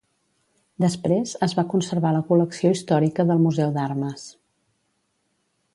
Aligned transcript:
Després, 0.85 1.33
es 1.47 1.53
va 1.59 1.65
conservar 1.73 2.13
la 2.15 2.23
col·lecció 2.31 2.73
històrica 2.77 3.27
del 3.33 3.45
museu 3.45 3.75
d'armes. 3.77 4.27